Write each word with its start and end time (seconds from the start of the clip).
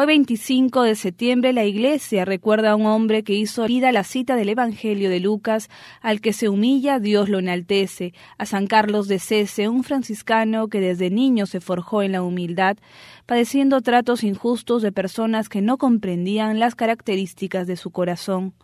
Hoy 0.00 0.06
25 0.06 0.84
de 0.84 0.94
septiembre 0.94 1.52
la 1.52 1.66
iglesia 1.66 2.24
recuerda 2.24 2.70
a 2.70 2.74
un 2.74 2.86
hombre 2.86 3.22
que 3.22 3.34
hizo 3.34 3.66
vida 3.66 3.92
la 3.92 4.02
cita 4.02 4.34
del 4.34 4.48
Evangelio 4.48 5.10
de 5.10 5.20
Lucas, 5.20 5.68
al 6.00 6.22
que 6.22 6.32
se 6.32 6.48
humilla 6.48 6.98
Dios 6.98 7.28
lo 7.28 7.38
enaltece, 7.38 8.14
a 8.38 8.46
San 8.46 8.66
Carlos 8.66 9.08
de 9.08 9.18
Cese, 9.18 9.68
un 9.68 9.84
franciscano 9.84 10.68
que 10.68 10.80
desde 10.80 11.10
niño 11.10 11.44
se 11.44 11.60
forjó 11.60 12.00
en 12.00 12.12
la 12.12 12.22
humildad, 12.22 12.78
padeciendo 13.26 13.82
tratos 13.82 14.24
injustos 14.24 14.80
de 14.80 14.90
personas 14.90 15.50
que 15.50 15.60
no 15.60 15.76
comprendían 15.76 16.58
las 16.58 16.74
características 16.74 17.66
de 17.66 17.76
su 17.76 17.90
corazón. 17.90 18.54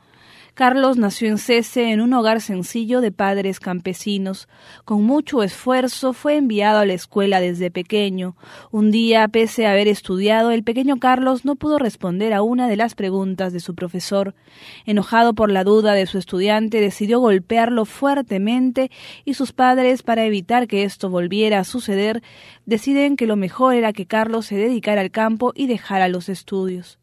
Carlos 0.56 0.96
nació 0.96 1.28
en 1.28 1.36
Cese 1.36 1.90
en 1.90 2.00
un 2.00 2.14
hogar 2.14 2.40
sencillo 2.40 3.02
de 3.02 3.12
padres 3.12 3.60
campesinos. 3.60 4.48
Con 4.86 5.02
mucho 5.02 5.42
esfuerzo 5.42 6.14
fue 6.14 6.38
enviado 6.38 6.78
a 6.78 6.86
la 6.86 6.94
escuela 6.94 7.42
desde 7.42 7.70
pequeño. 7.70 8.38
Un 8.70 8.90
día, 8.90 9.28
pese 9.28 9.66
a 9.66 9.72
haber 9.72 9.86
estudiado, 9.86 10.52
el 10.52 10.64
pequeño 10.64 10.96
Carlos 10.96 11.44
no 11.44 11.56
pudo 11.56 11.78
responder 11.78 12.32
a 12.32 12.40
una 12.40 12.68
de 12.68 12.76
las 12.76 12.94
preguntas 12.94 13.52
de 13.52 13.60
su 13.60 13.74
profesor. 13.74 14.34
Enojado 14.86 15.34
por 15.34 15.50
la 15.50 15.62
duda 15.62 15.92
de 15.92 16.06
su 16.06 16.16
estudiante, 16.16 16.80
decidió 16.80 17.20
golpearlo 17.20 17.84
fuertemente 17.84 18.90
y 19.26 19.34
sus 19.34 19.52
padres, 19.52 20.02
para 20.02 20.24
evitar 20.24 20.68
que 20.68 20.84
esto 20.84 21.10
volviera 21.10 21.58
a 21.58 21.64
suceder, 21.64 22.22
deciden 22.64 23.16
que 23.16 23.26
lo 23.26 23.36
mejor 23.36 23.74
era 23.74 23.92
que 23.92 24.06
Carlos 24.06 24.46
se 24.46 24.56
dedicara 24.56 25.02
al 25.02 25.10
campo 25.10 25.52
y 25.54 25.66
dejara 25.66 26.08
los 26.08 26.30
estudios. 26.30 26.98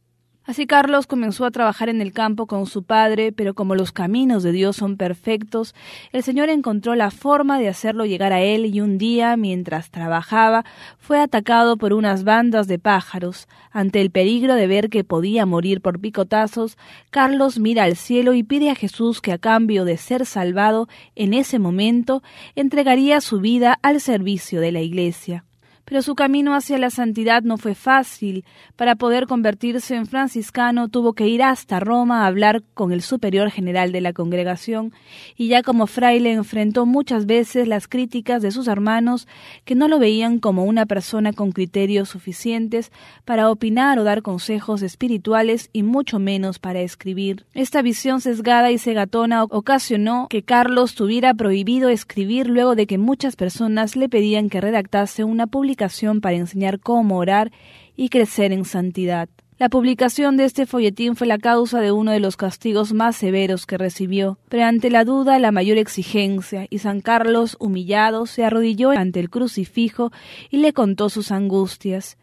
Así 0.46 0.68
Carlos 0.68 1.08
comenzó 1.08 1.46
a 1.46 1.52
trabajar 1.52 1.88
en 1.88 2.02
el 2.02 2.12
campo 2.12 2.48
con 2.48 2.66
su 2.66 2.84
padre, 2.84 3.32
pero 3.32 3.54
como 3.54 3.76
los 3.76 3.94
caminos 3.94 4.44
de 4.44 4.52
Dios 4.52 4.76
son 4.76 4.98
perfectos, 4.98 5.74
el 6.12 6.22
Señor 6.22 6.50
encontró 6.50 6.96
la 6.96 7.12
forma 7.12 7.60
de 7.60 7.70
hacerlo 7.70 8.06
llegar 8.06 8.34
a 8.34 8.42
él 8.42 8.66
y 8.66 8.82
un 8.82 8.98
día, 8.98 9.38
mientras 9.38 9.90
trabajaba, 9.90 10.66
fue 10.98 11.22
atacado 11.22 11.78
por 11.78 11.94
unas 11.94 12.26
bandas 12.26 12.68
de 12.68 12.78
pájaros. 12.78 13.48
Ante 13.72 14.02
el 14.02 14.12
peligro 14.12 14.56
de 14.56 14.68
ver 14.68 14.90
que 14.90 15.06
podía 15.06 15.46
morir 15.46 15.80
por 15.80 16.02
picotazos, 16.02 16.78
Carlos 17.10 17.58
mira 17.58 17.86
al 17.86 17.96
cielo 17.96 18.34
y 18.34 18.44
pide 18.44 18.70
a 18.70 18.76
Jesús 18.76 19.22
que 19.22 19.32
a 19.32 19.38
cambio 19.38 19.86
de 19.86 19.96
ser 19.96 20.26
salvado 20.26 20.90
en 21.16 21.34
ese 21.34 21.58
momento, 21.58 22.22
entregaría 22.56 23.22
su 23.22 23.40
vida 23.40 23.80
al 23.82 24.02
servicio 24.02 24.60
de 24.60 24.74
la 24.74 24.82
Iglesia. 24.82 25.46
Pero 25.86 26.02
su 26.02 26.16
camino 26.16 26.56
hacia 26.56 26.78
la 26.78 26.90
santidad 26.90 27.44
no 27.44 27.58
fue 27.58 27.76
fácil. 27.76 28.46
Para 28.78 28.96
poder 28.96 29.28
convertirse 29.28 29.96
en 29.96 30.06
franciscano 30.06 30.88
tuvo 30.88 31.14
que 31.14 31.28
ir 31.28 31.44
hasta 31.44 31.82
Roma 31.82 32.24
a 32.24 32.28
hablar 32.28 32.64
con 32.74 32.94
el 32.94 33.02
superior 33.02 33.52
general 33.52 33.92
de 33.92 34.00
la 34.00 34.14
congregación, 34.14 34.94
y 35.36 35.50
ya 35.50 35.62
como 35.62 35.88
fraile 35.88 36.32
enfrentó 36.32 36.86
muchas 36.86 37.26
veces 37.26 37.68
las 37.68 37.88
críticas 37.88 38.42
de 38.42 38.52
sus 38.52 38.68
hermanos 38.68 39.28
que 39.66 39.76
no 39.76 39.90
lo 39.90 40.00
veían 40.00 40.40
como 40.40 40.64
una 40.64 40.86
persona 40.86 41.34
con 41.34 41.52
criterios 41.52 42.10
suficientes 42.10 42.92
para 43.26 43.50
opinar 43.50 44.00
o 44.00 44.06
dar 44.06 44.22
consejos 44.22 44.82
espirituales 44.84 45.70
y 45.74 45.84
mucho 45.84 46.18
menos 46.18 46.60
para 46.60 46.80
escribir. 46.80 47.46
Esta 47.54 47.82
visión 47.82 48.22
sesgada 48.22 48.72
y 48.72 48.78
cegatona 48.78 49.44
ocasionó 49.44 50.28
que 50.30 50.44
Carlos 50.44 50.96
tuviera 50.96 51.34
prohibido 51.34 51.90
escribir 51.90 52.48
luego 52.48 52.76
de 52.76 52.88
que 52.88 52.98
muchas 52.98 53.36
personas 53.36 53.98
le 53.98 54.08
pedían 54.08 54.50
que 54.50 54.62
redactase 54.62 55.26
una 55.26 55.46
publicación 55.48 55.73
para 56.22 56.36
enseñar 56.36 56.80
cómo 56.80 57.18
orar 57.18 57.52
y 57.96 58.10
crecer 58.10 58.52
en 58.52 58.66
santidad. 58.66 59.30
La 59.60 59.70
publicación 59.70 60.36
de 60.36 60.46
este 60.46 60.66
folletín 60.66 61.16
fue 61.16 61.28
la 61.28 61.38
causa 61.38 61.80
de 61.80 61.92
uno 61.92 62.12
de 62.12 62.20
los 62.20 62.36
castigos 62.36 62.92
más 62.92 63.16
severos 63.16 63.66
que 63.66 63.78
recibió, 63.78 64.40
pero 64.50 64.66
ante 64.66 64.90
la 64.90 65.06
duda 65.06 65.40
la 65.40 65.52
mayor 65.52 65.78
exigencia, 65.78 66.66
y 66.70 66.80
San 66.80 67.02
Carlos, 67.02 67.56
humillado, 67.60 68.26
se 68.26 68.44
arrodilló 68.44 68.92
ante 68.92 69.20
el 69.20 69.30
crucifijo 69.30 70.12
y 70.50 70.58
le 70.58 70.74
contó 70.74 71.10
sus 71.10 71.32
angustias. 71.32 72.18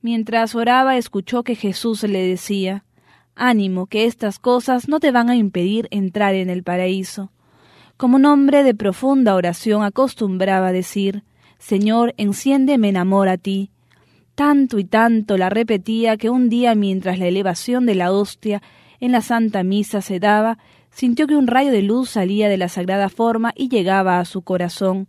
Mientras 0.00 0.54
oraba 0.54 0.96
escuchó 0.96 1.42
que 1.42 1.56
Jesús 1.56 2.02
le 2.04 2.26
decía 2.26 2.84
Ánimo, 3.34 3.86
que 3.86 4.06
estas 4.06 4.38
cosas 4.38 4.88
no 4.88 4.98
te 5.00 5.10
van 5.10 5.28
a 5.28 5.36
impedir 5.36 5.88
entrar 5.90 6.34
en 6.34 6.48
el 6.48 6.62
paraíso. 6.62 7.30
Como 7.98 8.16
un 8.16 8.24
hombre 8.24 8.62
de 8.62 8.74
profunda 8.74 9.34
oración 9.34 9.82
acostumbraba 9.82 10.72
decir 10.72 11.24
Señor, 11.58 12.14
enciéndeme 12.16 12.88
en 12.88 12.96
amor 12.96 13.28
a 13.28 13.38
ti. 13.38 13.70
Tanto 14.34 14.78
y 14.78 14.84
tanto 14.84 15.38
la 15.38 15.48
repetía 15.48 16.16
que 16.16 16.30
un 16.30 16.48
día 16.48 16.74
mientras 16.74 17.18
la 17.18 17.26
elevación 17.26 17.86
de 17.86 17.94
la 17.94 18.12
hostia 18.12 18.62
en 19.00 19.12
la 19.12 19.22
Santa 19.22 19.62
Misa 19.62 20.02
se 20.02 20.20
daba, 20.20 20.58
sintió 20.90 21.26
que 21.26 21.36
un 21.36 21.46
rayo 21.46 21.70
de 21.70 21.82
luz 21.82 22.10
salía 22.10 22.48
de 22.48 22.56
la 22.56 22.68
sagrada 22.68 23.08
forma 23.08 23.52
y 23.56 23.68
llegaba 23.68 24.18
a 24.18 24.24
su 24.24 24.42
corazón. 24.42 25.06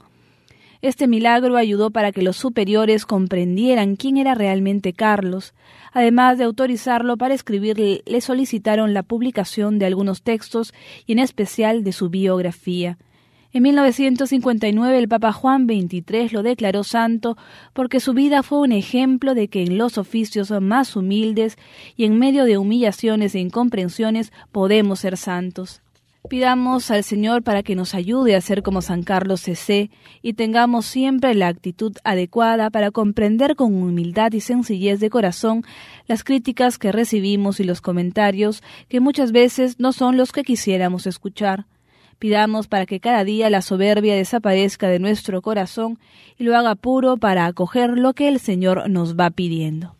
Este 0.81 1.07
milagro 1.07 1.57
ayudó 1.57 1.89
para 1.89 2.11
que 2.11 2.21
los 2.21 2.37
superiores 2.37 3.05
comprendieran 3.05 3.95
quién 3.95 4.17
era 4.17 4.35
realmente 4.35 4.93
Carlos. 4.93 5.53
Además 5.91 6.37
de 6.37 6.43
autorizarlo 6.43 7.17
para 7.17 7.33
escribir, 7.33 8.03
le 8.05 8.21
solicitaron 8.21 8.93
la 8.93 9.03
publicación 9.03 9.79
de 9.79 9.87
algunos 9.87 10.21
textos 10.21 10.73
y 11.05 11.13
en 11.13 11.19
especial 11.19 11.83
de 11.83 11.93
su 11.93 12.09
biografía. 12.09 12.97
En 13.53 13.63
1959 13.63 14.97
el 14.97 15.07
Papa 15.07 15.31
Juan 15.31 15.67
XXIII 15.67 16.29
lo 16.31 16.43
declaró 16.43 16.83
santo 16.83 17.37
porque 17.73 17.99
su 17.99 18.13
vida 18.13 18.43
fue 18.43 18.59
un 18.59 18.73
ejemplo 18.73 19.35
de 19.35 19.47
que 19.47 19.63
en 19.63 19.77
los 19.77 19.97
oficios 19.97 20.51
más 20.61 20.95
humildes 20.95 21.57
y 21.95 22.03
en 22.03 22.19
medio 22.19 22.43
de 22.43 22.57
humillaciones 22.57 23.35
e 23.35 23.39
incomprensiones 23.39 24.33
podemos 24.51 24.99
ser 24.99 25.15
santos. 25.15 25.81
Pidamos 26.27 26.91
al 26.91 27.05
Señor 27.05 27.41
para 27.41 27.63
que 27.63 27.75
nos 27.75 27.95
ayude 27.95 28.35
a 28.35 28.41
ser 28.41 28.61
como 28.61 28.81
San 28.81 29.03
Carlos 29.03 29.39
C.C. 29.41 29.89
y 30.21 30.33
tengamos 30.33 30.85
siempre 30.85 31.33
la 31.33 31.47
actitud 31.47 31.93
adecuada 32.03 32.69
para 32.69 32.91
comprender 32.91 33.55
con 33.55 33.73
humildad 33.73 34.33
y 34.33 34.41
sencillez 34.41 34.99
de 34.99 35.09
corazón 35.09 35.63
las 36.05 36.25
críticas 36.25 36.77
que 36.77 36.91
recibimos 36.91 37.61
y 37.61 37.63
los 37.63 37.79
comentarios 37.79 38.61
que 38.89 38.99
muchas 38.99 39.31
veces 39.31 39.79
no 39.79 39.93
son 39.93 40.17
los 40.17 40.33
que 40.33 40.43
quisiéramos 40.43 41.07
escuchar. 41.07 41.65
Pidamos 42.19 42.67
para 42.67 42.85
que 42.85 43.00
cada 43.00 43.23
día 43.23 43.50
la 43.50 43.61
soberbia 43.61 44.16
desaparezca 44.16 44.88
de 44.88 45.00
nuestro 45.00 45.41
corazón 45.41 46.00
y 46.38 46.45
lo 46.45 46.57
haga 46.57 46.75
puro 46.75 47.17
para 47.17 47.45
acoger 47.45 47.97
lo 47.97 48.13
que 48.13 48.28
el 48.28 48.39
Señor 48.39 48.89
nos 48.89 49.16
va 49.16 49.29
pidiendo. 49.29 49.96